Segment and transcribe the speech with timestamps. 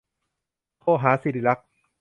[0.79, 1.67] โทรหาศิริลักษณ์